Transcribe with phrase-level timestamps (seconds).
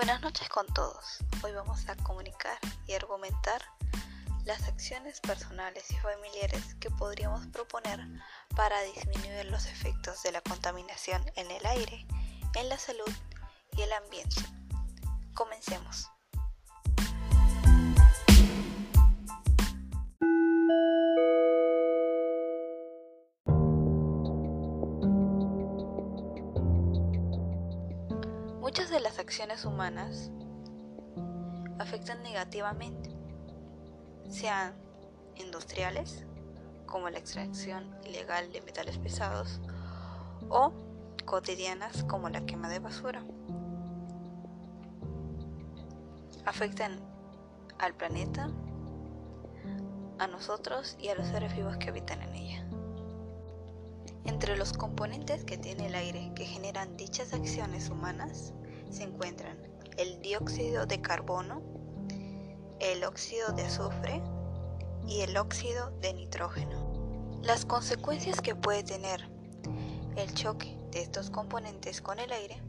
[0.00, 1.18] Buenas noches con todos.
[1.44, 3.60] Hoy vamos a comunicar y argumentar
[4.46, 8.00] las acciones personales y familiares que podríamos proponer
[8.56, 12.06] para disminuir los efectos de la contaminación en el aire,
[12.54, 13.12] en la salud
[13.76, 14.40] y el ambiente.
[15.34, 16.08] Comencemos.
[28.70, 30.30] Muchas de las acciones humanas
[31.80, 33.10] afectan negativamente,
[34.28, 34.76] sean
[35.34, 36.24] industriales,
[36.86, 39.60] como la extracción ilegal de metales pesados,
[40.48, 40.72] o
[41.24, 43.24] cotidianas, como la quema de basura.
[46.46, 47.00] Afectan
[47.80, 48.52] al planeta,
[50.20, 52.79] a nosotros y a los seres vivos que habitan en ella.
[54.24, 58.52] Entre los componentes que tiene el aire que generan dichas acciones humanas
[58.90, 59.58] se encuentran
[59.96, 61.62] el dióxido de carbono,
[62.80, 64.22] el óxido de azufre
[65.06, 67.40] y el óxido de nitrógeno.
[67.42, 69.28] Las consecuencias que puede tener
[70.16, 72.62] el choque de estos componentes con el aire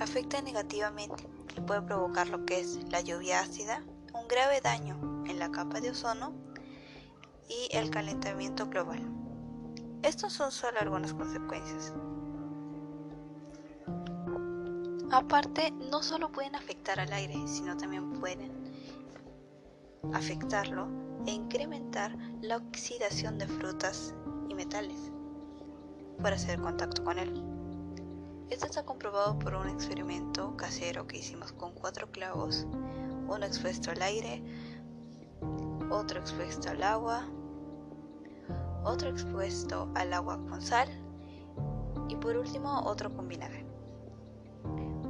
[0.00, 3.82] afecta negativamente y puede provocar lo que es la lluvia ácida,
[4.14, 6.34] un grave daño en la capa de ozono
[7.48, 9.17] y el calentamiento global.
[10.02, 11.92] Estos son solo algunas consecuencias.
[15.10, 18.52] Aparte, no solo pueden afectar al aire, sino también pueden
[20.12, 20.86] afectarlo
[21.26, 24.14] e incrementar la oxidación de frutas
[24.48, 25.10] y metales
[26.20, 27.42] por hacer contacto con él.
[28.50, 32.66] Esto está comprobado por un experimento casero que hicimos con cuatro clavos,
[33.26, 34.42] uno expuesto al aire,
[35.90, 37.26] otro expuesto al agua
[38.88, 40.88] otro expuesto al agua con sal
[42.08, 43.66] y por último otro con vinagre,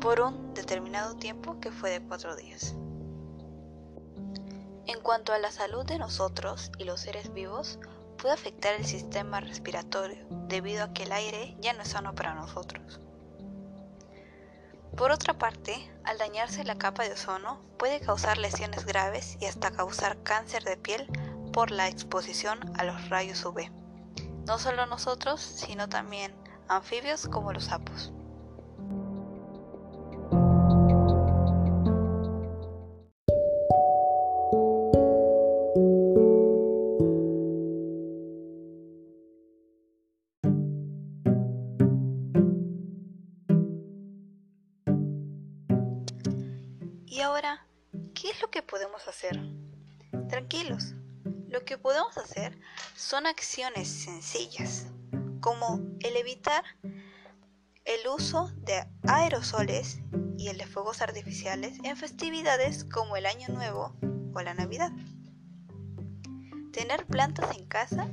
[0.00, 2.74] por un determinado tiempo que fue de cuatro días.
[4.86, 7.78] En cuanto a la salud de nosotros y los seres vivos,
[8.16, 12.34] puede afectar el sistema respiratorio debido a que el aire ya no es sano para
[12.34, 13.00] nosotros.
[14.96, 19.70] Por otra parte, al dañarse la capa de ozono, puede causar lesiones graves y hasta
[19.70, 21.06] causar cáncer de piel
[21.58, 23.68] por la exposición a los rayos UV.
[24.46, 26.32] No solo nosotros, sino también
[26.68, 28.12] anfibios como los sapos.
[47.04, 47.66] Y ahora,
[48.14, 49.36] ¿qué es lo que podemos hacer?
[50.28, 50.94] Tranquilos,
[51.58, 52.56] lo que podemos hacer
[52.94, 54.86] son acciones sencillas,
[55.40, 56.62] como el evitar
[57.84, 59.98] el uso de aerosoles
[60.36, 63.96] y el de fuegos artificiales en festividades como el Año Nuevo
[64.34, 64.92] o la Navidad.
[66.72, 68.08] Tener plantas en casa,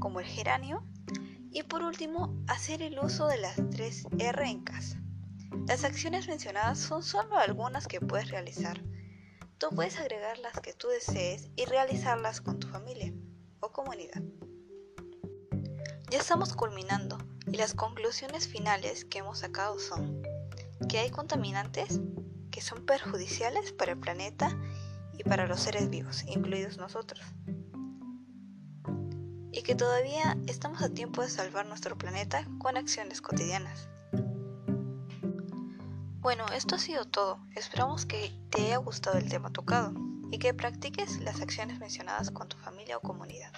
[0.00, 0.82] como el geranio.
[1.50, 4.98] Y por último, hacer el uso de las 3 R en casa.
[5.68, 8.80] Las acciones mencionadas son solo algunas que puedes realizar
[9.58, 13.12] Tú puedes agregar las que tú desees y realizarlas con tu familia
[13.60, 14.22] o comunidad.
[16.10, 20.22] Ya estamos culminando y las conclusiones finales que hemos sacado son
[20.88, 22.00] que hay contaminantes
[22.50, 24.56] que son perjudiciales para el planeta
[25.12, 27.24] y para los seres vivos, incluidos nosotros.
[29.52, 33.88] Y que todavía estamos a tiempo de salvar nuestro planeta con acciones cotidianas.
[36.24, 37.38] Bueno, esto ha sido todo.
[37.54, 39.92] Esperamos que te haya gustado el tema tocado
[40.30, 43.52] y que practiques las acciones mencionadas con tu familia o comunidad.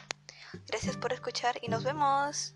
[0.66, 2.55] Gracias por escuchar y nos vemos.